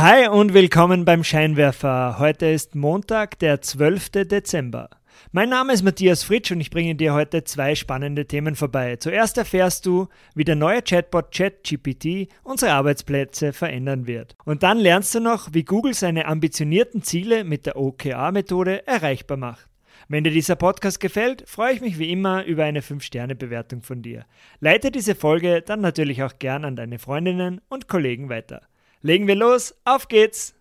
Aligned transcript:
Hi 0.00 0.28
und 0.28 0.54
willkommen 0.54 1.04
beim 1.04 1.24
Scheinwerfer. 1.24 2.20
Heute 2.20 2.46
ist 2.46 2.76
Montag, 2.76 3.36
der 3.40 3.60
12. 3.60 4.10
Dezember. 4.28 4.90
Mein 5.32 5.48
Name 5.48 5.72
ist 5.72 5.82
Matthias 5.82 6.22
Fritsch 6.22 6.52
und 6.52 6.60
ich 6.60 6.70
bringe 6.70 6.94
dir 6.94 7.14
heute 7.14 7.42
zwei 7.42 7.74
spannende 7.74 8.24
Themen 8.24 8.54
vorbei. 8.54 8.94
Zuerst 8.94 9.38
erfährst 9.38 9.86
du, 9.86 10.06
wie 10.36 10.44
der 10.44 10.54
neue 10.54 10.82
Chatbot 10.82 11.32
ChatGPT 11.32 12.28
unsere 12.44 12.74
Arbeitsplätze 12.74 13.52
verändern 13.52 14.06
wird. 14.06 14.36
Und 14.44 14.62
dann 14.62 14.78
lernst 14.78 15.16
du 15.16 15.20
noch, 15.20 15.48
wie 15.52 15.64
Google 15.64 15.94
seine 15.94 16.26
ambitionierten 16.26 17.02
Ziele 17.02 17.42
mit 17.42 17.66
der 17.66 17.76
OKR-Methode 17.76 18.86
erreichbar 18.86 19.36
macht. 19.36 19.66
Wenn 20.06 20.22
dir 20.22 20.30
dieser 20.30 20.54
Podcast 20.54 21.00
gefällt, 21.00 21.42
freue 21.48 21.74
ich 21.74 21.80
mich 21.80 21.98
wie 21.98 22.12
immer 22.12 22.44
über 22.44 22.62
eine 22.62 22.82
5-Sterne-Bewertung 22.82 23.82
von 23.82 24.00
dir. 24.00 24.26
Leite 24.60 24.92
diese 24.92 25.16
Folge 25.16 25.60
dann 25.60 25.80
natürlich 25.80 26.22
auch 26.22 26.38
gern 26.38 26.64
an 26.64 26.76
deine 26.76 27.00
Freundinnen 27.00 27.60
und 27.68 27.88
Kollegen 27.88 28.28
weiter. 28.28 28.62
Legen 29.00 29.28
wir 29.28 29.36
los, 29.36 29.76
auf 29.84 30.08
geht's! 30.08 30.56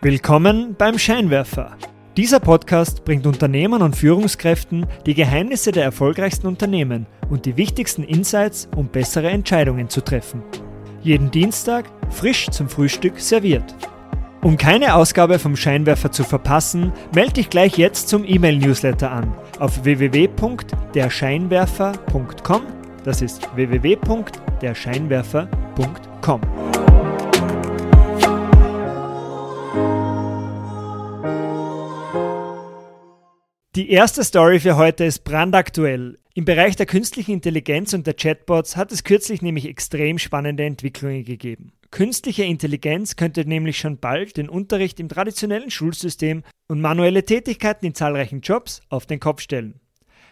Willkommen 0.00 0.74
beim 0.78 0.98
Scheinwerfer. 0.98 1.76
Dieser 2.16 2.40
Podcast 2.40 3.04
bringt 3.04 3.26
Unternehmern 3.26 3.82
und 3.82 3.96
Führungskräften 3.96 4.86
die 5.04 5.12
Geheimnisse 5.12 5.72
der 5.72 5.84
erfolgreichsten 5.84 6.46
Unternehmen 6.46 7.06
und 7.28 7.44
die 7.44 7.58
wichtigsten 7.58 8.02
Insights, 8.02 8.66
um 8.76 8.88
bessere 8.88 9.28
Entscheidungen 9.28 9.90
zu 9.90 10.00
treffen. 10.00 10.42
Jeden 11.02 11.30
Dienstag 11.30 11.84
frisch 12.10 12.48
zum 12.48 12.70
Frühstück 12.70 13.20
serviert. 13.20 13.74
Um 14.40 14.56
keine 14.56 14.94
Ausgabe 14.94 15.38
vom 15.38 15.54
Scheinwerfer 15.54 16.10
zu 16.10 16.24
verpassen, 16.24 16.94
melde 17.14 17.34
dich 17.34 17.50
gleich 17.50 17.76
jetzt 17.76 18.08
zum 18.08 18.24
E-Mail-Newsletter 18.24 19.10
an 19.10 19.36
auf 19.58 19.84
www.derscheinwerfer.com 19.84 22.83
das 23.04 23.22
ist 23.22 23.48
www.derscheinwerfer.com. 23.54 26.40
Die 33.76 33.90
erste 33.90 34.24
Story 34.24 34.60
für 34.60 34.76
heute 34.76 35.04
ist 35.04 35.24
brandaktuell. 35.24 36.18
Im 36.34 36.44
Bereich 36.44 36.76
der 36.76 36.86
künstlichen 36.86 37.32
Intelligenz 37.32 37.92
und 37.92 38.06
der 38.06 38.14
Chatbots 38.14 38.76
hat 38.76 38.92
es 38.92 39.04
kürzlich 39.04 39.42
nämlich 39.42 39.68
extrem 39.68 40.18
spannende 40.18 40.64
Entwicklungen 40.64 41.24
gegeben. 41.24 41.72
Künstliche 41.90 42.44
Intelligenz 42.44 43.16
könnte 43.16 43.46
nämlich 43.46 43.78
schon 43.78 43.98
bald 43.98 44.36
den 44.36 44.48
Unterricht 44.48 44.98
im 44.98 45.08
traditionellen 45.08 45.70
Schulsystem 45.70 46.42
und 46.66 46.80
manuelle 46.80 47.24
Tätigkeiten 47.24 47.86
in 47.86 47.94
zahlreichen 47.94 48.40
Jobs 48.40 48.80
auf 48.88 49.06
den 49.06 49.20
Kopf 49.20 49.40
stellen. 49.40 49.80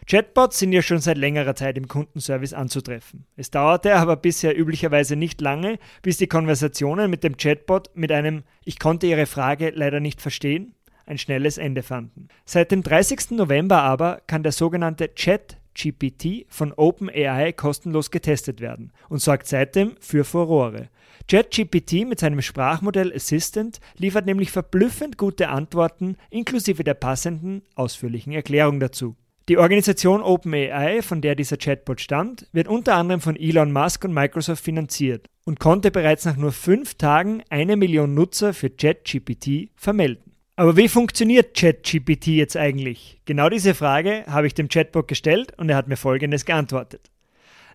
Chatbots 0.07 0.59
sind 0.59 0.73
ja 0.73 0.83
schon 0.83 0.99
seit 0.99 1.17
längerer 1.17 1.55
Zeit 1.55 1.79
im 1.79 1.89
Kundenservice 1.89 2.53
anzutreffen. 2.53 3.25
Es 3.37 3.51
dauerte 3.51 3.95
aber 3.97 4.17
bisher 4.17 4.59
üblicherweise 4.59 5.17
nicht 5.17 5.41
lange, 5.41 5.79
bis 6.03 6.17
die 6.17 6.27
Konversationen 6.27 7.11
mit 7.11 7.25
dem 7.25 7.37
Chatbot 7.37 7.91
mit 7.95 8.11
einem 8.11 8.43
Ich 8.65 8.79
konnte 8.79 9.07
Ihre 9.07 9.27
Frage 9.27 9.71
leider 9.75 10.01
nicht 10.01 10.21
verstehen 10.21 10.75
ein 11.07 11.19
schnelles 11.19 11.59
Ende 11.59 11.83
fanden. 11.83 12.29
Seit 12.45 12.71
dem 12.71 12.83
30. 12.83 13.33
November 13.33 13.83
aber 13.83 14.23
kann 14.27 14.43
der 14.43 14.53
sogenannte 14.53 15.15
Chat 15.15 15.59
GPT 15.75 16.47
von 16.49 16.73
OpenAI 16.73 17.53
kostenlos 17.53 18.11
getestet 18.11 18.61
werden 18.61 18.93
und 19.09 19.21
sorgt 19.21 19.47
seitdem 19.47 19.97
für 20.01 20.25
Furore. 20.25 20.89
ChatGPT 21.31 22.07
mit 22.07 22.19
seinem 22.19 22.43
Sprachmodell 22.43 23.13
Assistant 23.15 23.81
liefert 23.97 24.27
nämlich 24.27 24.51
verblüffend 24.51 25.17
gute 25.17 25.49
Antworten 25.49 26.17
inklusive 26.31 26.85
der 26.85 26.95
passenden 26.95 27.63
ausführlichen 27.75 28.33
Erklärung 28.33 28.81
dazu. 28.81 29.17
Die 29.53 29.59
Organisation 29.59 30.23
OpenAI, 30.23 31.03
von 31.03 31.21
der 31.21 31.35
dieser 31.35 31.59
Chatbot 31.59 32.01
stammt, 32.01 32.47
wird 32.53 32.69
unter 32.69 32.95
anderem 32.95 33.21
von 33.21 33.37
Elon 33.37 33.71
Musk 33.71 34.03
und 34.03 34.15
Microsoft 34.15 34.65
finanziert 34.65 35.27
und 35.45 35.61
konnte 35.61 35.91
bereits 35.91 36.25
nach 36.25 36.39
nur 36.39 36.53
fünf 36.53 36.95
Tagen 36.95 37.43
eine 37.51 37.77
Million 37.77 38.15
Nutzer 38.15 38.55
für 38.55 38.71
ChatGPT 38.71 39.69
vermelden. 39.77 40.33
Aber 40.57 40.79
wie 40.79 40.89
funktioniert 40.89 41.55
ChatGPT 41.55 42.29
jetzt 42.29 42.57
eigentlich? 42.57 43.21
Genau 43.27 43.51
diese 43.51 43.75
Frage 43.75 44.25
habe 44.27 44.47
ich 44.47 44.55
dem 44.55 44.71
Chatbot 44.71 45.07
gestellt 45.07 45.53
und 45.59 45.69
er 45.69 45.77
hat 45.77 45.87
mir 45.87 45.99
Folgendes 45.99 46.47
geantwortet. 46.47 47.11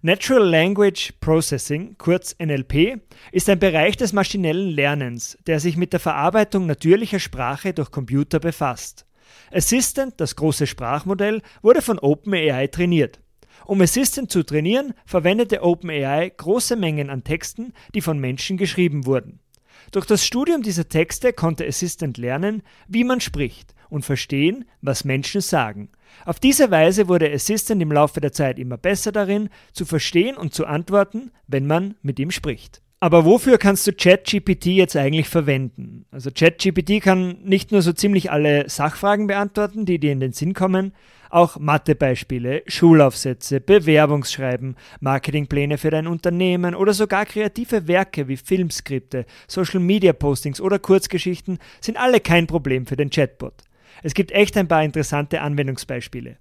Natural 0.01 0.49
Language 0.49 1.13
Processing, 1.21 1.95
kurz 1.99 2.35
NLP, 2.39 2.99
ist 3.31 3.51
ein 3.51 3.59
Bereich 3.59 3.97
des 3.97 4.13
maschinellen 4.13 4.69
Lernens, 4.69 5.37
der 5.45 5.59
sich 5.59 5.77
mit 5.77 5.93
der 5.93 5.99
Verarbeitung 5.99 6.65
natürlicher 6.65 7.19
Sprache 7.19 7.71
durch 7.71 7.91
Computer 7.91 8.39
befasst. 8.39 9.06
Assistant, 9.51 10.13
das 10.17 10.35
große 10.35 10.67
Sprachmodell, 10.67 11.41
wurde 11.61 11.81
von 11.81 11.99
OpenAI 11.99 12.67
trainiert. 12.67 13.19
Um 13.65 13.81
Assistant 13.81 14.31
zu 14.31 14.43
trainieren, 14.43 14.93
verwendete 15.05 15.61
OpenAI 15.63 16.31
große 16.35 16.75
Mengen 16.75 17.09
an 17.09 17.23
Texten, 17.23 17.73
die 17.93 18.01
von 18.01 18.19
Menschen 18.19 18.57
geschrieben 18.57 19.05
wurden. 19.05 19.39
Durch 19.91 20.05
das 20.05 20.25
Studium 20.25 20.61
dieser 20.61 20.87
Texte 20.89 21.33
konnte 21.33 21.65
Assistant 21.65 22.17
lernen, 22.17 22.61
wie 22.87 23.03
man 23.03 23.21
spricht 23.21 23.73
und 23.89 24.03
verstehen, 24.03 24.65
was 24.81 25.05
Menschen 25.05 25.41
sagen. 25.41 25.89
Auf 26.25 26.39
diese 26.39 26.71
Weise 26.71 27.07
wurde 27.07 27.31
Assistant 27.31 27.81
im 27.81 27.91
Laufe 27.91 28.19
der 28.19 28.31
Zeit 28.33 28.59
immer 28.59 28.77
besser 28.77 29.11
darin, 29.11 29.49
zu 29.71 29.85
verstehen 29.85 30.35
und 30.35 30.53
zu 30.53 30.65
antworten, 30.65 31.31
wenn 31.47 31.67
man 31.67 31.95
mit 32.01 32.19
ihm 32.19 32.31
spricht. 32.31 32.81
Aber 32.99 33.25
wofür 33.25 33.59
kannst 33.59 33.85
du 33.85 33.93
ChatGPT 33.93 34.67
jetzt 34.67 34.95
eigentlich 34.95 35.29
verwenden? 35.29 36.05
Also 36.09 36.31
ChatGPT 36.31 36.99
kann 36.99 37.37
nicht 37.43 37.71
nur 37.71 37.83
so 37.83 37.93
ziemlich 37.93 38.31
alle 38.31 38.67
Sachfragen 38.69 39.27
beantworten, 39.27 39.85
die 39.85 39.99
dir 39.99 40.11
in 40.11 40.19
den 40.19 40.33
Sinn 40.33 40.53
kommen, 40.55 40.93
auch 41.29 41.59
Mathebeispiele, 41.59 42.63
Schulaufsätze, 42.65 43.61
Bewerbungsschreiben, 43.61 44.75
Marketingpläne 44.99 45.77
für 45.77 45.91
dein 45.91 46.07
Unternehmen 46.07 46.73
oder 46.73 46.93
sogar 46.93 47.25
kreative 47.25 47.87
Werke 47.87 48.27
wie 48.27 48.37
Filmskripte, 48.37 49.25
Social 49.47 49.79
Media 49.79 50.13
Postings 50.13 50.59
oder 50.59 50.79
Kurzgeschichten 50.79 51.59
sind 51.79 51.97
alle 51.97 52.19
kein 52.19 52.47
Problem 52.47 52.87
für 52.87 52.95
den 52.95 53.11
Chatbot. 53.11 53.53
Es 54.01 54.15
gibt 54.15 54.31
echt 54.31 54.57
ein 54.57 54.67
paar 54.67 54.83
interessante 54.83 55.41
Anwendungsbeispiele. 55.41 56.37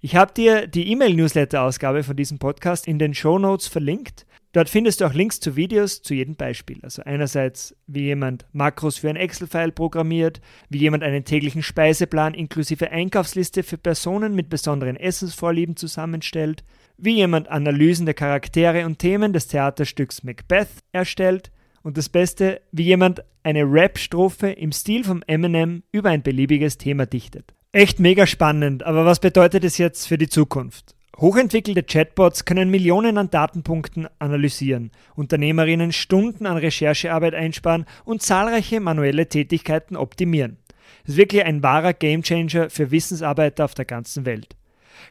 Ich 0.00 0.14
habe 0.14 0.32
dir 0.32 0.68
die 0.68 0.92
E-Mail-Newsletter-Ausgabe 0.92 2.04
von 2.04 2.14
diesem 2.14 2.38
Podcast 2.38 2.86
in 2.86 3.00
den 3.00 3.14
Show 3.14 3.36
Notes 3.36 3.66
verlinkt. 3.66 4.26
Dort 4.52 4.70
findest 4.70 5.00
du 5.00 5.04
auch 5.04 5.12
Links 5.12 5.40
zu 5.40 5.56
Videos 5.56 6.00
zu 6.00 6.14
jedem 6.14 6.34
Beispiel. 6.34 6.78
Also 6.82 7.02
einerseits, 7.02 7.76
wie 7.86 8.04
jemand 8.04 8.46
Makros 8.52 8.96
für 8.96 9.10
ein 9.10 9.16
Excel-File 9.16 9.72
programmiert, 9.72 10.40
wie 10.70 10.78
jemand 10.78 11.02
einen 11.02 11.24
täglichen 11.24 11.62
Speiseplan 11.62 12.32
inklusive 12.32 12.90
Einkaufsliste 12.90 13.62
für 13.62 13.76
Personen 13.76 14.34
mit 14.34 14.48
besonderen 14.48 14.96
Essensvorlieben 14.96 15.76
zusammenstellt, 15.76 16.64
wie 16.96 17.16
jemand 17.16 17.48
Analysen 17.48 18.06
der 18.06 18.14
Charaktere 18.14 18.86
und 18.86 18.98
Themen 18.98 19.32
des 19.32 19.48
Theaterstücks 19.48 20.24
Macbeth 20.24 20.68
erstellt 20.92 21.52
und 21.82 21.98
das 21.98 22.08
Beste, 22.08 22.60
wie 22.72 22.84
jemand 22.84 23.22
eine 23.42 23.64
Rap-Strophe 23.64 24.50
im 24.50 24.72
Stil 24.72 25.04
vom 25.04 25.22
Eminem 25.26 25.82
über 25.92 26.10
ein 26.10 26.22
beliebiges 26.22 26.78
Thema 26.78 27.06
dichtet. 27.06 27.54
Echt 27.72 28.00
mega 28.00 28.26
spannend, 28.26 28.82
aber 28.82 29.04
was 29.04 29.20
bedeutet 29.20 29.62
es 29.62 29.78
jetzt 29.78 30.06
für 30.06 30.18
die 30.18 30.28
Zukunft? 30.28 30.97
Hochentwickelte 31.20 31.82
Chatbots 31.82 32.44
können 32.44 32.70
Millionen 32.70 33.18
an 33.18 33.28
Datenpunkten 33.28 34.06
analysieren, 34.20 34.92
Unternehmerinnen 35.16 35.90
Stunden 35.90 36.46
an 36.46 36.58
Recherchearbeit 36.58 37.34
einsparen 37.34 37.86
und 38.04 38.22
zahlreiche 38.22 38.78
manuelle 38.78 39.28
Tätigkeiten 39.28 39.96
optimieren. 39.96 40.58
Das 41.02 41.14
ist 41.14 41.16
wirklich 41.16 41.44
ein 41.44 41.64
wahrer 41.64 41.92
Gamechanger 41.92 42.70
für 42.70 42.92
Wissensarbeiter 42.92 43.64
auf 43.64 43.74
der 43.74 43.84
ganzen 43.84 44.26
Welt. 44.26 44.54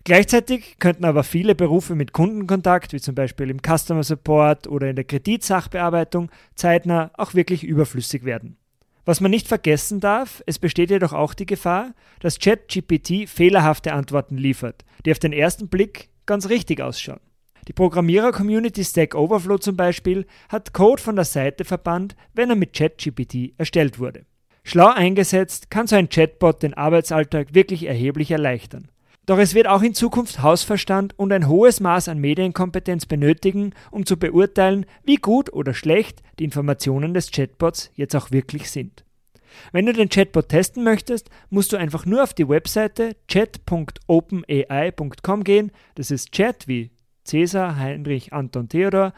Gleichzeitig 0.06 0.80
könnten 0.80 1.04
aber 1.04 1.26
viele 1.26 1.56
Berufe 1.56 1.94
mit 1.94 2.14
Kundenkontakt, 2.14 2.94
wie 2.94 3.02
zum 3.02 3.14
Beispiel 3.14 3.50
im 3.50 3.60
Customer 3.60 4.04
Support 4.04 4.68
oder 4.68 4.90
in 4.90 4.96
der 4.96 5.06
Kreditsachbearbeitung, 5.06 6.32
zeitnah 6.56 7.12
auch 7.16 7.34
wirklich 7.34 7.66
überflüssig 7.66 8.24
werden. 8.24 8.56
Was 9.08 9.22
man 9.22 9.32
nicht 9.32 9.48
vergessen 9.48 10.02
darf, 10.02 10.44
es 10.48 10.60
besteht 10.60 10.90
jedoch 10.90 11.14
auch 11.14 11.34
die 11.34 11.46
Gefahr, 11.46 11.94
dass 12.20 12.40
ChatGPT 12.40 13.30
fehlerhafte 13.30 13.94
Antworten 13.94 14.38
liefert, 14.38 14.84
die 15.06 15.14
auf 15.14 15.20
den 15.20 15.32
ersten 15.32 15.70
Blick 15.70 16.10
ganz 16.26 16.50
richtig 16.50 16.82
ausschauen. 16.82 17.22
Die 17.70 17.74
Programmierer-Community 17.74 18.84
Stack 18.84 19.16
Overflow 19.16 19.60
zum 19.60 19.78
Beispiel 19.78 20.26
hat 20.50 20.74
Code 20.74 21.02
von 21.02 21.16
der 21.16 21.24
Seite 21.24 21.64
verbannt, 21.64 22.18
wenn 22.34 22.50
er 22.50 22.58
mit 22.58 22.74
ChatGPT 22.74 23.54
erstellt 23.58 23.98
wurde. 23.98 24.26
Schlau 24.66 24.90
eingesetzt 24.90 25.72
kann 25.72 25.88
so 25.88 25.96
ein 25.96 26.10
Chatbot 26.10 26.62
den 26.62 26.74
Arbeitsalltag 26.74 27.56
wirklich 27.56 27.86
erheblich 27.86 28.32
erleichtern. 28.32 28.90
Doch 29.28 29.38
es 29.40 29.54
wird 29.54 29.68
auch 29.68 29.84
in 29.84 29.94
Zukunft 29.94 30.42
Hausverstand 30.42 31.14
und 31.20 31.32
ein 31.34 31.50
hohes 31.50 31.82
Maß 31.82 32.08
an 32.08 32.18
Medienkompetenz 32.18 33.06
benötigen, 33.06 33.74
um 33.92 34.06
zu 34.06 34.18
beurteilen, 34.18 34.86
wie 35.04 35.18
gut 35.18 35.52
oder 35.52 35.74
schlecht 35.74 36.24
die 36.40 36.46
Informationen 36.46 37.14
des 37.14 37.32
Chatbots 37.32 37.92
jetzt 37.94 38.16
auch 38.16 38.32
wirklich 38.32 38.72
sind. 38.72 39.04
Wenn 39.74 39.86
du 39.86 39.92
den 39.92 40.08
Chatbot 40.08 40.48
testen 40.48 40.86
möchtest, 40.86 41.30
musst 41.50 41.74
du 41.74 41.78
einfach 41.78 42.06
nur 42.06 42.24
auf 42.24 42.34
die 42.34 42.48
Webseite 42.48 43.18
chat.openai.com 43.28 45.44
gehen. 45.44 45.74
Das 45.96 46.10
ist 46.10 46.32
Chat 46.32 46.70
wie 46.70 46.92
Cäsar, 47.26 47.76
Heinrich, 47.76 48.32
Anton, 48.32 48.70
Theodor. 48.70 49.12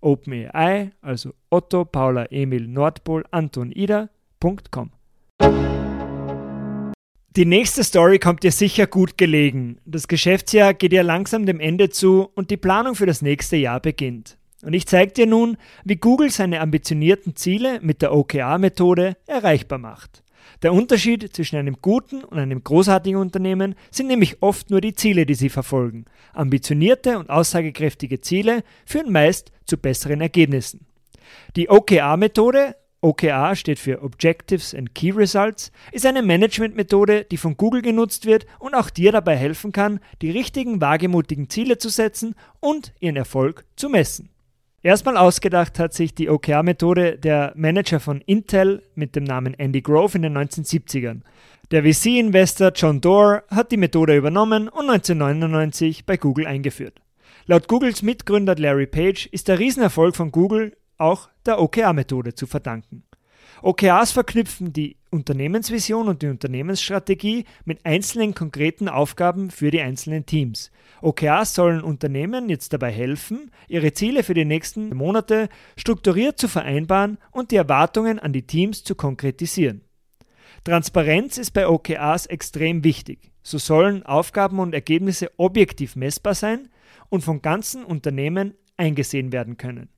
OpenAI, 0.00 0.92
also 1.02 1.34
Otto, 1.50 1.84
Paula, 1.84 2.24
Emil, 2.30 2.68
Nordpol, 2.68 3.26
Anton, 3.30 3.70
Ida.com. 3.70 4.92
Die 7.36 7.46
nächste 7.46 7.82
Story 7.82 8.20
kommt 8.20 8.44
dir 8.44 8.52
sicher 8.52 8.86
gut 8.86 9.18
gelegen. 9.18 9.78
Das 9.84 10.06
Geschäftsjahr 10.06 10.72
geht 10.72 10.92
ja 10.92 11.02
langsam 11.02 11.46
dem 11.46 11.58
Ende 11.58 11.88
zu 11.90 12.30
und 12.36 12.52
die 12.52 12.56
Planung 12.56 12.94
für 12.94 13.06
das 13.06 13.22
nächste 13.22 13.56
Jahr 13.56 13.80
beginnt. 13.80 14.38
Und 14.62 14.72
ich 14.72 14.86
zeige 14.86 15.12
dir 15.12 15.26
nun, 15.26 15.56
wie 15.82 15.96
Google 15.96 16.30
seine 16.30 16.60
ambitionierten 16.60 17.34
Ziele 17.34 17.80
mit 17.82 18.02
der 18.02 18.14
OKR-Methode 18.14 19.16
erreichbar 19.26 19.78
macht. 19.78 20.22
Der 20.62 20.72
Unterschied 20.72 21.34
zwischen 21.34 21.56
einem 21.56 21.78
guten 21.82 22.22
und 22.22 22.38
einem 22.38 22.62
großartigen 22.62 23.18
Unternehmen 23.18 23.74
sind 23.90 24.06
nämlich 24.06 24.40
oft 24.40 24.70
nur 24.70 24.80
die 24.80 24.94
Ziele, 24.94 25.26
die 25.26 25.34
sie 25.34 25.48
verfolgen. 25.48 26.04
Ambitionierte 26.34 27.18
und 27.18 27.30
aussagekräftige 27.30 28.20
Ziele 28.20 28.62
führen 28.86 29.10
meist 29.10 29.50
zu 29.66 29.76
besseren 29.76 30.20
Ergebnissen. 30.20 30.86
Die 31.56 31.68
OKR-Methode 31.68 32.76
OKR 33.04 33.54
steht 33.54 33.78
für 33.78 34.02
Objectives 34.02 34.74
and 34.74 34.94
Key 34.94 35.10
Results, 35.10 35.70
ist 35.92 36.06
eine 36.06 36.22
Managementmethode, 36.22 37.24
die 37.24 37.36
von 37.36 37.54
Google 37.58 37.82
genutzt 37.82 38.24
wird 38.24 38.46
und 38.58 38.74
auch 38.74 38.88
dir 38.88 39.12
dabei 39.12 39.36
helfen 39.36 39.72
kann, 39.72 40.00
die 40.22 40.30
richtigen 40.30 40.80
wagemutigen 40.80 41.50
Ziele 41.50 41.76
zu 41.76 41.90
setzen 41.90 42.34
und 42.60 42.94
ihren 43.00 43.16
Erfolg 43.16 43.66
zu 43.76 43.90
messen. 43.90 44.30
Erstmal 44.82 45.18
ausgedacht 45.18 45.78
hat 45.78 45.92
sich 45.92 46.14
die 46.14 46.30
OKR-Methode 46.30 47.18
der 47.18 47.52
Manager 47.56 48.00
von 48.00 48.22
Intel 48.22 48.82
mit 48.94 49.16
dem 49.16 49.24
Namen 49.24 49.52
Andy 49.52 49.82
Grove 49.82 50.16
in 50.16 50.22
den 50.22 50.38
1970ern. 50.38 51.20
Der 51.72 51.82
VC-Investor 51.82 52.72
John 52.74 53.02
Doerr 53.02 53.44
hat 53.50 53.70
die 53.70 53.76
Methode 53.76 54.16
übernommen 54.16 54.68
und 54.68 54.88
1999 54.88 56.06
bei 56.06 56.16
Google 56.16 56.46
eingeführt. 56.46 57.02
Laut 57.44 57.68
Googles 57.68 58.00
Mitgründer 58.00 58.54
Larry 58.54 58.86
Page 58.86 59.26
ist 59.26 59.48
der 59.48 59.58
Riesenerfolg 59.58 60.16
von 60.16 60.32
Google 60.32 60.74
auch 60.98 61.28
der 61.46 61.60
OKR-Methode 61.60 62.34
zu 62.34 62.46
verdanken. 62.46 63.04
OKRs 63.62 64.12
verknüpfen 64.12 64.72
die 64.72 64.96
Unternehmensvision 65.10 66.08
und 66.08 66.22
die 66.22 66.26
Unternehmensstrategie 66.26 67.44
mit 67.64 67.86
einzelnen 67.86 68.34
konkreten 68.34 68.88
Aufgaben 68.88 69.50
für 69.50 69.70
die 69.70 69.80
einzelnen 69.80 70.26
Teams. 70.26 70.70
OKRs 71.00 71.54
sollen 71.54 71.82
Unternehmen 71.82 72.48
jetzt 72.48 72.72
dabei 72.72 72.90
helfen, 72.90 73.50
ihre 73.68 73.92
Ziele 73.92 74.22
für 74.22 74.34
die 74.34 74.44
nächsten 74.44 74.94
Monate 74.94 75.48
strukturiert 75.76 76.38
zu 76.38 76.48
vereinbaren 76.48 77.18
und 77.30 77.52
die 77.52 77.56
Erwartungen 77.56 78.18
an 78.18 78.32
die 78.32 78.46
Teams 78.46 78.84
zu 78.84 78.94
konkretisieren. 78.94 79.82
Transparenz 80.64 81.38
ist 81.38 81.52
bei 81.52 81.68
OKRs 81.68 82.26
extrem 82.26 82.84
wichtig. 82.84 83.32
So 83.42 83.58
sollen 83.58 84.02
Aufgaben 84.04 84.58
und 84.58 84.74
Ergebnisse 84.74 85.30
objektiv 85.36 85.96
messbar 85.96 86.34
sein 86.34 86.68
und 87.08 87.22
vom 87.22 87.42
ganzen 87.42 87.84
Unternehmen 87.84 88.54
eingesehen 88.76 89.30
werden 89.30 89.58
können. 89.58 89.88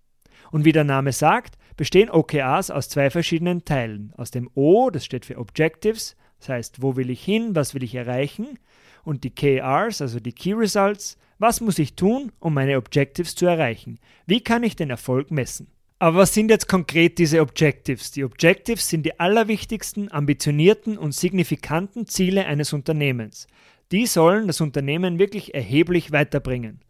Und 0.51 0.65
wie 0.65 0.73
der 0.73 0.85
Name 0.85 1.13
sagt, 1.13 1.59
bestehen 1.77 2.11
OKRs 2.11 2.71
aus 2.71 2.89
zwei 2.89 3.11
verschiedenen 3.11 3.65
Teilen. 3.65 4.13
Aus 4.17 4.31
dem 4.31 4.51
O, 4.55 4.91
das 4.91 5.05
steht 5.05 5.27
für 5.27 5.39
Objectives, 5.39 6.17
das 6.39 6.49
heißt, 6.49 6.83
wo 6.83 6.97
will 6.97 7.11
ich 7.11 7.25
hin, 7.25 7.55
was 7.55 7.75
will 7.75 7.83
ich 7.83 7.95
erreichen, 7.95 8.59
und 9.05 9.25
die 9.25 9.31
KRs, 9.31 10.01
also 10.01 10.21
die 10.21 10.33
Key 10.33 10.53
Results, 10.53 11.17
was 11.39 11.61
muss 11.61 11.79
ich 11.79 11.95
tun, 11.95 12.33
um 12.41 12.55
meine 12.55 12.77
Objectives 12.77 13.35
zu 13.35 13.47
erreichen? 13.47 13.99
Wie 14.27 14.41
kann 14.41 14.63
ich 14.63 14.75
den 14.75 14.91
Erfolg 14.91 15.31
messen? 15.31 15.69
Aber 15.99 16.19
was 16.19 16.35
sind 16.35 16.51
jetzt 16.51 16.69
konkret 16.69 17.19
diese 17.19 17.41
Objectives? 17.41 18.11
Die 18.11 18.25
Objectives 18.25 18.89
sind 18.89 19.05
die 19.05 19.19
allerwichtigsten, 19.19 20.11
ambitionierten 20.13 20.99
und 20.99 21.13
signifikanten 21.13 22.07
Ziele 22.07 22.45
eines 22.47 22.73
Unternehmens. 22.73 23.47
Die 23.93 24.07
sollen 24.07 24.47
das 24.47 24.61
Unternehmen 24.61 25.19
wirklich 25.19 25.55
erheblich 25.55 26.13
weiterbringen. 26.13 26.81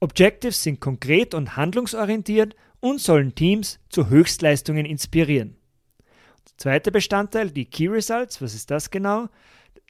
Objectives 0.00 0.62
sind 0.62 0.80
konkret 0.80 1.34
und 1.34 1.56
handlungsorientiert 1.56 2.56
und 2.80 3.00
sollen 3.00 3.34
Teams 3.34 3.78
zu 3.88 4.08
Höchstleistungen 4.08 4.86
inspirieren. 4.86 5.56
Der 6.46 6.56
zweite 6.56 6.92
Bestandteil, 6.92 7.50
die 7.50 7.66
Key 7.66 7.88
Results, 7.88 8.42
was 8.42 8.54
ist 8.54 8.70
das 8.70 8.90
genau? 8.90 9.28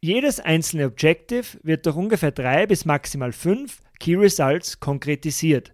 Jedes 0.01 0.41
einzelne 0.41 0.87
Objective 0.87 1.59
wird 1.63 1.87
durch 1.87 1.97
ungefähr 1.97 2.33
drei 2.33 2.67
bis 2.67 2.85
maximal 2.85 3.33
fünf 3.33 3.81
Key 3.99 4.17
Results 4.17 4.81
konkretisiert. 4.81 5.73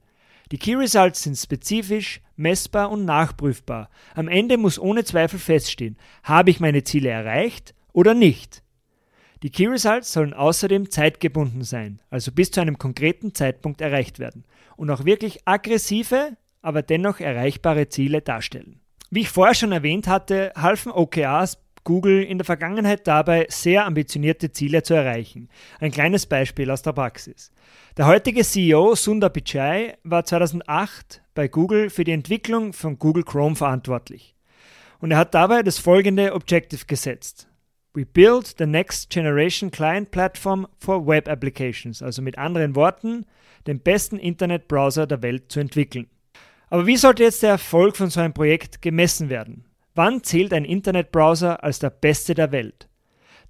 Die 0.52 0.58
Key 0.58 0.74
Results 0.74 1.22
sind 1.22 1.36
spezifisch, 1.36 2.20
messbar 2.36 2.90
und 2.90 3.04
nachprüfbar. 3.04 3.90
Am 4.14 4.28
Ende 4.28 4.56
muss 4.56 4.78
ohne 4.78 5.04
Zweifel 5.04 5.38
feststehen, 5.38 5.96
habe 6.22 6.50
ich 6.50 6.60
meine 6.60 6.84
Ziele 6.84 7.08
erreicht 7.08 7.74
oder 7.92 8.14
nicht. 8.14 8.62
Die 9.42 9.50
Key 9.50 9.66
Results 9.66 10.12
sollen 10.12 10.34
außerdem 10.34 10.90
zeitgebunden 10.90 11.62
sein, 11.62 12.00
also 12.10 12.32
bis 12.32 12.50
zu 12.50 12.60
einem 12.60 12.78
konkreten 12.78 13.34
Zeitpunkt 13.34 13.80
erreicht 13.80 14.18
werden 14.18 14.44
und 14.76 14.90
auch 14.90 15.04
wirklich 15.04 15.46
aggressive, 15.46 16.36
aber 16.66 16.82
dennoch 16.82 17.20
erreichbare 17.20 17.88
Ziele 17.88 18.22
darstellen. 18.22 18.80
Wie 19.10 19.20
ich 19.20 19.28
vorher 19.28 19.54
schon 19.54 19.70
erwähnt 19.70 20.08
hatte, 20.08 20.52
halfen 20.56 20.90
OKRs 20.90 21.58
Google 21.84 22.24
in 22.24 22.38
der 22.38 22.44
Vergangenheit 22.44 23.06
dabei, 23.06 23.46
sehr 23.48 23.86
ambitionierte 23.86 24.50
Ziele 24.50 24.82
zu 24.82 24.94
erreichen. 24.94 25.48
Ein 25.78 25.92
kleines 25.92 26.26
Beispiel 26.26 26.68
aus 26.72 26.82
der 26.82 26.92
Praxis. 26.92 27.52
Der 27.96 28.08
heutige 28.08 28.42
CEO 28.42 28.96
Sundar 28.96 29.30
Pichai 29.30 29.96
war 30.02 30.24
2008 30.24 31.22
bei 31.36 31.46
Google 31.46 31.88
für 31.88 32.02
die 32.02 32.10
Entwicklung 32.10 32.72
von 32.72 32.98
Google 32.98 33.22
Chrome 33.22 33.54
verantwortlich. 33.54 34.34
Und 34.98 35.12
er 35.12 35.18
hat 35.18 35.34
dabei 35.34 35.62
das 35.62 35.78
folgende 35.78 36.34
Objective 36.34 36.86
gesetzt. 36.86 37.46
We 37.94 38.04
build 38.04 38.56
the 38.58 38.66
next 38.66 39.08
generation 39.08 39.70
client 39.70 40.10
platform 40.10 40.66
for 40.78 41.06
web 41.06 41.28
applications. 41.28 42.02
Also 42.02 42.22
mit 42.22 42.36
anderen 42.36 42.74
Worten, 42.74 43.24
den 43.68 43.78
besten 43.78 44.18
Internetbrowser 44.18 45.06
der 45.06 45.22
Welt 45.22 45.52
zu 45.52 45.60
entwickeln. 45.60 46.08
Aber 46.68 46.86
wie 46.86 46.96
sollte 46.96 47.22
jetzt 47.22 47.42
der 47.42 47.50
Erfolg 47.50 47.96
von 47.96 48.10
so 48.10 48.20
einem 48.20 48.34
Projekt 48.34 48.82
gemessen 48.82 49.28
werden? 49.28 49.64
Wann 49.94 50.22
zählt 50.24 50.52
ein 50.52 50.64
Internetbrowser 50.64 51.62
als 51.62 51.78
der 51.78 51.90
beste 51.90 52.34
der 52.34 52.52
Welt? 52.52 52.88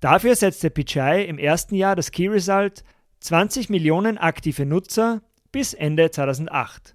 Dafür 0.01 0.37
setzte 0.37 0.71
Pichai 0.71 1.25
im 1.25 1.39
ersten 1.39 1.75
Jahr 1.75 1.97
das 1.97 2.11
Key 2.11 2.29
Result 2.29 2.85
20 3.21 3.71
Millionen 3.71 4.19
aktive 4.19 4.67
Nutzer 4.67 5.23
bis 5.51 5.73
Ende 5.73 6.11
2008. 6.11 6.95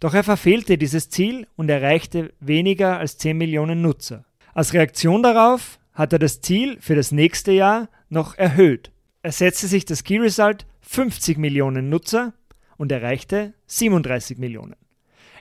Doch 0.00 0.14
er 0.14 0.24
verfehlte 0.24 0.78
dieses 0.78 1.10
Ziel 1.10 1.46
und 1.56 1.68
erreichte 1.68 2.32
weniger 2.40 2.98
als 2.98 3.18
10 3.18 3.36
Millionen 3.36 3.82
Nutzer. 3.82 4.24
Als 4.54 4.72
Reaktion 4.72 5.22
darauf 5.22 5.78
hat 5.92 6.12
er 6.12 6.18
das 6.18 6.40
Ziel 6.40 6.78
für 6.80 6.94
das 6.94 7.12
nächste 7.12 7.52
Jahr 7.52 7.88
noch 8.08 8.38
erhöht. 8.38 8.90
Er 9.22 9.32
setzte 9.32 9.66
sich 9.66 9.84
das 9.84 10.04
Key 10.04 10.18
Result 10.18 10.66
50 10.80 11.36
Millionen 11.36 11.90
Nutzer 11.90 12.32
und 12.76 12.90
erreichte 12.90 13.52
37 13.66 14.38
Millionen. 14.38 14.76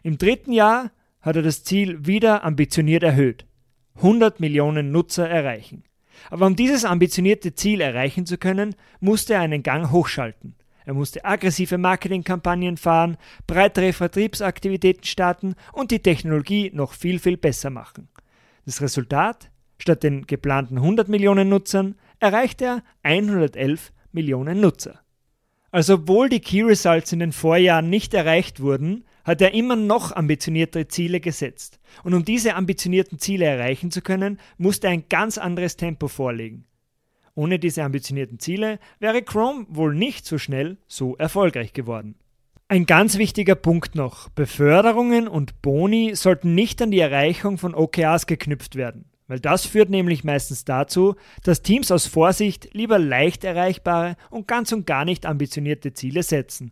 Im 0.04 0.18
dritten 0.18 0.52
Jahr 0.52 0.92
hat 1.22 1.36
er 1.36 1.42
das 1.42 1.64
Ziel 1.64 2.06
wieder 2.06 2.44
ambitioniert 2.44 3.04
erhöht. 3.04 3.46
100 3.96 4.40
Millionen 4.40 4.92
Nutzer 4.92 5.28
erreichen. 5.30 5.84
Aber 6.30 6.48
um 6.48 6.56
dieses 6.56 6.86
ambitionierte 6.86 7.54
Ziel 7.54 7.82
erreichen 7.82 8.26
zu 8.26 8.38
können, 8.38 8.76
musste 9.00 9.36
er 9.36 9.42
einen 9.42 9.64
Gang 9.64 9.92
hochschalten. 9.92 10.56
Er 10.86 10.94
musste 10.94 11.26
aggressive 11.26 11.78
Marketingkampagnen 11.78 12.78
fahren, 12.78 13.18
breitere 13.46 13.92
Vertriebsaktivitäten 13.92 15.04
starten 15.04 15.56
und 15.74 15.92
die 15.92 16.00
Technologie 16.00 16.72
noch 16.74 16.94
viel, 16.94 17.20
viel 17.20 17.36
besser 17.36 17.70
machen. 17.70 18.08
Das 18.66 18.82
Resultat? 18.82 19.52
Statt 19.80 20.04
den 20.04 20.26
geplanten 20.26 20.78
100 20.78 21.10
Millionen 21.10 21.50
Nutzern 21.50 21.96
erreichte 22.20 22.66
er 22.66 22.84
111 23.04 23.92
Millionen 24.12 24.62
Nutzer. 24.62 25.02
Also 25.72 25.96
obwohl 25.96 26.30
die 26.30 26.40
Key 26.40 26.64
Results 26.64 27.12
in 27.12 27.20
den 27.20 27.34
Vorjahren 27.34 27.90
nicht 27.90 28.14
erreicht 28.14 28.62
wurden, 28.62 29.04
hat 29.28 29.42
er 29.42 29.54
immer 29.54 29.76
noch 29.76 30.16
ambitioniertere 30.16 30.88
Ziele 30.88 31.20
gesetzt. 31.20 31.80
Und 32.04 32.14
um 32.14 32.24
diese 32.24 32.56
ambitionierten 32.56 33.20
Ziele 33.20 33.46
erreichen 33.46 33.92
zu 33.92 34.02
können, 34.02 34.40
musste 34.58 34.88
er 34.88 34.94
ein 34.94 35.10
ganz 35.10 35.38
anderes 35.38 35.76
Tempo 35.76 36.08
vorlegen. 36.08 36.64
Ohne 37.36 37.60
diese 37.60 37.84
ambitionierten 37.84 38.40
Ziele 38.40 38.80
wäre 39.00 39.22
Chrome 39.22 39.68
wohl 39.70 39.94
nicht 39.94 40.26
so 40.26 40.38
schnell 40.38 40.78
so 40.88 41.18
erfolgreich 41.18 41.74
geworden. 41.74 42.16
Ein 42.70 42.86
ganz 42.86 43.18
wichtiger 43.18 43.56
Punkt 43.56 43.96
noch. 43.96 44.30
Beförderungen 44.30 45.28
und 45.28 45.62
Boni 45.62 46.16
sollten 46.16 46.56
nicht 46.56 46.82
an 46.82 46.92
die 46.92 47.00
Erreichung 47.00 47.58
von 47.58 47.76
OKRs 47.76 48.28
geknüpft 48.28 48.76
werden, 48.76 49.06
weil 49.28 49.40
das 49.40 49.66
führt 49.66 49.90
nämlich 49.90 50.24
meistens 50.24 50.66
dazu, 50.66 51.16
dass 51.44 51.62
Teams 51.62 51.92
aus 51.92 52.08
Vorsicht 52.08 52.74
lieber 52.74 52.98
leicht 52.98 53.44
erreichbare 53.44 54.16
und 54.30 54.48
ganz 54.48 54.72
und 54.72 54.88
gar 54.88 55.06
nicht 55.06 55.26
ambitionierte 55.26 55.94
Ziele 55.94 56.24
setzen, 56.24 56.72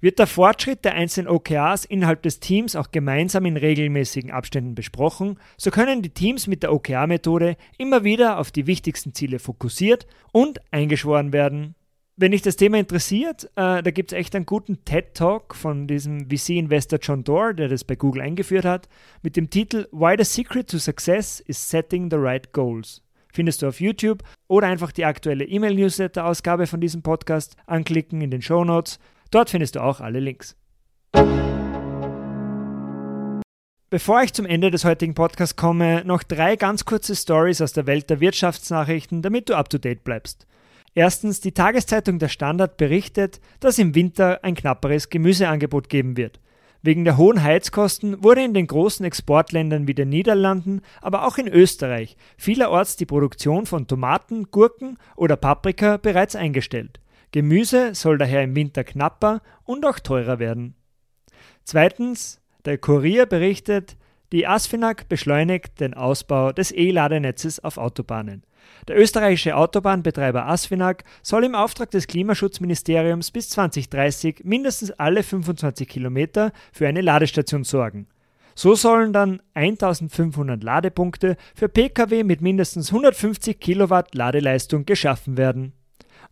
wird 0.00 0.18
der 0.18 0.26
Fortschritt 0.26 0.84
der 0.84 0.94
einzelnen 0.94 1.28
OKRs 1.28 1.84
innerhalb 1.84 2.22
des 2.22 2.40
Teams 2.40 2.76
auch 2.76 2.90
gemeinsam 2.90 3.46
in 3.46 3.56
regelmäßigen 3.56 4.30
Abständen 4.30 4.74
besprochen, 4.74 5.38
so 5.56 5.70
können 5.70 6.02
die 6.02 6.10
Teams 6.10 6.46
mit 6.46 6.62
der 6.62 6.72
OKR-Methode 6.72 7.56
immer 7.78 8.04
wieder 8.04 8.38
auf 8.38 8.50
die 8.50 8.66
wichtigsten 8.66 9.14
Ziele 9.14 9.38
fokussiert 9.38 10.06
und 10.32 10.60
eingeschworen 10.70 11.32
werden. 11.32 11.74
Wenn 12.18 12.32
dich 12.32 12.40
das 12.40 12.56
Thema 12.56 12.78
interessiert, 12.78 13.44
äh, 13.56 13.82
da 13.82 13.90
gibt 13.90 14.12
es 14.12 14.18
echt 14.18 14.34
einen 14.34 14.46
guten 14.46 14.84
TED-Talk 14.86 15.54
von 15.54 15.86
diesem 15.86 16.30
VC-Investor 16.30 16.98
John 17.02 17.24
Doerr, 17.24 17.52
der 17.52 17.68
das 17.68 17.84
bei 17.84 17.94
Google 17.94 18.22
eingeführt 18.22 18.64
hat, 18.64 18.88
mit 19.22 19.36
dem 19.36 19.50
Titel 19.50 19.86
Why 19.92 20.14
the 20.16 20.24
Secret 20.24 20.70
to 20.70 20.78
Success 20.78 21.40
is 21.40 21.68
Setting 21.68 22.10
the 22.10 22.16
Right 22.16 22.52
Goals 22.52 23.02
findest 23.36 23.62
du 23.62 23.68
auf 23.68 23.80
YouTube 23.80 24.24
oder 24.48 24.66
einfach 24.66 24.90
die 24.90 25.04
aktuelle 25.04 25.44
E-Mail-Newsletter-Ausgabe 25.44 26.66
von 26.66 26.80
diesem 26.80 27.02
Podcast 27.02 27.54
anklicken 27.66 28.20
in 28.22 28.30
den 28.30 28.42
Show 28.42 28.64
Notes. 28.64 28.98
Dort 29.30 29.50
findest 29.50 29.76
du 29.76 29.80
auch 29.82 30.00
alle 30.00 30.20
Links. 30.20 30.56
Bevor 33.88 34.22
ich 34.22 34.32
zum 34.32 34.46
Ende 34.46 34.70
des 34.70 34.84
heutigen 34.84 35.14
Podcasts 35.14 35.54
komme, 35.54 36.02
noch 36.04 36.24
drei 36.24 36.56
ganz 36.56 36.84
kurze 36.84 37.14
Stories 37.14 37.60
aus 37.60 37.72
der 37.72 37.86
Welt 37.86 38.10
der 38.10 38.20
Wirtschaftsnachrichten, 38.20 39.22
damit 39.22 39.48
du 39.48 39.56
up 39.56 39.68
to 39.68 39.78
date 39.78 40.02
bleibst. 40.02 40.46
Erstens, 40.94 41.40
die 41.40 41.52
Tageszeitung 41.52 42.18
Der 42.18 42.28
Standard 42.28 42.78
berichtet, 42.78 43.40
dass 43.60 43.78
im 43.78 43.94
Winter 43.94 44.42
ein 44.42 44.54
knapperes 44.54 45.08
Gemüseangebot 45.08 45.88
geben 45.88 46.16
wird. 46.16 46.40
Wegen 46.82 47.04
der 47.04 47.16
hohen 47.16 47.42
Heizkosten 47.42 48.22
wurde 48.24 48.42
in 48.42 48.54
den 48.54 48.66
großen 48.66 49.04
Exportländern 49.04 49.86
wie 49.86 49.94
den 49.94 50.08
Niederlanden, 50.08 50.82
aber 51.00 51.26
auch 51.26 51.38
in 51.38 51.48
Österreich 51.48 52.16
vielerorts 52.36 52.96
die 52.96 53.06
Produktion 53.06 53.66
von 53.66 53.86
Tomaten, 53.86 54.50
Gurken 54.50 54.98
oder 55.16 55.36
Paprika 55.36 55.96
bereits 55.96 56.34
eingestellt. 56.34 57.00
Gemüse 57.32 57.94
soll 57.94 58.18
daher 58.18 58.42
im 58.42 58.54
Winter 58.54 58.84
knapper 58.84 59.42
und 59.64 59.84
auch 59.84 59.98
teurer 59.98 60.38
werden. 60.38 60.74
Zweitens, 61.64 62.40
der 62.64 62.78
Kurier 62.78 63.26
berichtet, 63.26 63.96
die 64.32 64.46
ASFINAG 64.46 65.08
beschleunigt 65.08 65.80
den 65.80 65.94
Ausbau 65.94 66.52
des 66.52 66.72
E-Ladenetzes 66.72 67.62
auf 67.62 67.78
Autobahnen. 67.78 68.42
Der 68.88 68.98
österreichische 68.98 69.56
Autobahnbetreiber 69.56 70.46
Asfinag 70.46 71.04
soll 71.22 71.44
im 71.44 71.54
Auftrag 71.54 71.90
des 71.90 72.06
Klimaschutzministeriums 72.06 73.30
bis 73.30 73.50
2030 73.50 74.42
mindestens 74.44 74.90
alle 74.92 75.22
25 75.22 75.88
Kilometer 75.88 76.52
für 76.72 76.88
eine 76.88 77.00
Ladestation 77.00 77.64
sorgen. 77.64 78.08
So 78.54 78.74
sollen 78.74 79.12
dann 79.12 79.42
1500 79.54 80.64
Ladepunkte 80.64 81.36
für 81.54 81.68
Pkw 81.68 82.24
mit 82.24 82.40
mindestens 82.40 82.90
150 82.90 83.60
Kilowatt 83.60 84.14
Ladeleistung 84.14 84.86
geschaffen 84.86 85.36
werden. 85.36 85.72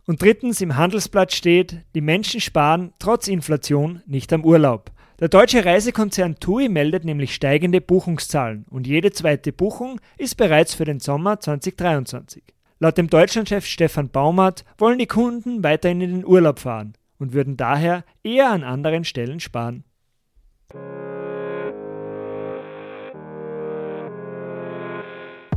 Und 0.07 0.21
drittens 0.21 0.61
im 0.61 0.75
Handelsblatt 0.75 1.33
steht, 1.33 1.77
die 1.95 2.01
Menschen 2.01 2.39
sparen 2.39 2.93
trotz 2.99 3.27
Inflation 3.27 4.01
nicht 4.05 4.31
am 4.33 4.45
Urlaub. 4.45 4.91
Der 5.19 5.29
deutsche 5.29 5.63
Reisekonzern 5.63 6.39
TUI 6.39 6.69
meldet 6.69 7.05
nämlich 7.05 7.33
steigende 7.33 7.81
Buchungszahlen 7.81 8.65
und 8.69 8.85
jede 8.85 9.11
zweite 9.11 9.51
Buchung 9.53 9.99
ist 10.17 10.35
bereits 10.35 10.75
für 10.75 10.85
den 10.85 10.99
Sommer 10.99 11.39
2023. 11.39 12.43
Laut 12.79 12.97
dem 12.97 13.09
Deutschlandchef 13.09 13.65
Stefan 13.65 14.09
Baumert 14.09 14.65
wollen 14.77 14.99
die 14.99 15.07
Kunden 15.07 15.63
weiterhin 15.63 16.01
in 16.01 16.11
den 16.11 16.25
Urlaub 16.25 16.59
fahren 16.59 16.93
und 17.17 17.33
würden 17.33 17.55
daher 17.55 18.03
eher 18.23 18.51
an 18.51 18.63
anderen 18.63 19.05
Stellen 19.05 19.39
sparen. 19.39 19.85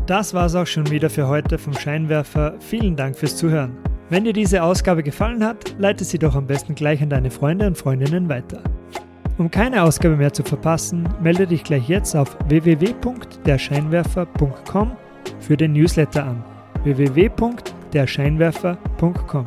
Das 0.07 0.33
war's 0.33 0.55
auch 0.55 0.67
schon 0.67 0.90
wieder 0.90 1.11
für 1.11 1.28
heute 1.28 1.59
vom 1.59 1.75
Scheinwerfer. 1.75 2.55
Vielen 2.61 2.97
Dank 2.97 3.19
fürs 3.19 3.37
Zuhören. 3.37 3.76
Wenn 4.11 4.25
dir 4.25 4.33
diese 4.33 4.62
Ausgabe 4.62 5.03
gefallen 5.03 5.45
hat, 5.45 5.75
leite 5.79 6.03
sie 6.05 6.19
doch 6.19 6.35
am 6.35 6.47
besten 6.47 6.75
gleich 6.75 7.03
an 7.03 7.11
deine 7.11 7.31
Freunde 7.31 7.67
und 7.67 7.77
Freundinnen 7.77 8.27
weiter. 8.29 8.62
Um 9.37 9.50
keine 9.50 9.83
Ausgabe 9.83 10.17
mehr 10.17 10.33
zu 10.33 10.43
verpassen, 10.43 11.07
melde 11.23 11.47
dich 11.47 11.62
gleich 11.62 11.87
jetzt 11.88 12.17
auf 12.17 12.35
www.derscheinwerfer.com 12.49 14.93
für 15.41 15.57
den 15.57 15.75
Newsletter 15.75 16.25
an. 16.25 16.43
www.derscheinwerfer.com. 16.85 19.45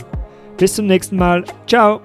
Bis 0.57 0.75
zum 0.75 0.85
nächsten 0.85 1.15
Mal. 1.17 1.43
Ciao! 1.67 1.99